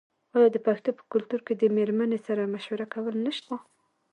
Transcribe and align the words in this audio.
آیا 0.35 0.47
د 0.53 0.57
پښتنو 0.67 0.95
په 0.97 1.03
کلتور 1.11 1.39
کې 1.47 1.53
د 1.55 1.63
میرمنې 1.77 2.19
سره 2.27 2.51
مشوره 2.53 2.85
کول 2.93 3.15
نشته؟ 3.25 3.53